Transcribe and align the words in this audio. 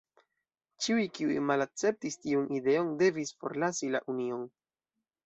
Ĉiuj 0.85 1.01
kiuj 1.17 1.35
malakceptis 1.49 2.17
tiun 2.23 2.47
ideon 2.61 2.89
devis 3.03 3.35
forlasi 3.43 3.91
la 3.97 4.03
union. 4.15 4.49